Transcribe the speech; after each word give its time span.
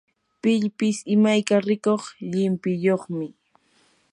pillpish 0.41 1.01
imayka 1.15 1.55
rikuq 1.67 2.03
llimpiyuqmi. 2.29 3.27